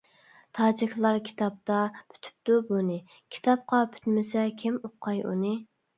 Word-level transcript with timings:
تاجىكلار 0.59 1.17
كىتابتا 1.27 1.81
پۈتۈپتۇ 1.97 2.57
بۇنى، 2.71 2.97
كىتابقا 3.37 3.83
پۈتمىسە 3.93 4.47
كىم 4.63 4.81
ئۇققاي 4.91 5.23
ئۇنى. 5.29 5.55